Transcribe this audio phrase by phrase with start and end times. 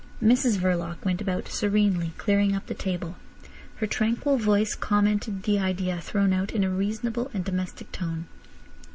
[0.19, 3.17] Mrs Verloc went about serenely, clearing up the table.
[3.75, 8.25] Her tranquil voice commented the idea thrown out in a reasonable and domestic tone.